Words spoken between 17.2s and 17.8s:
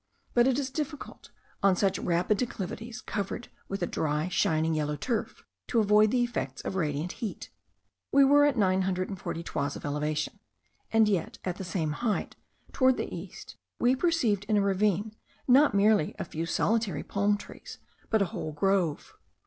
trees,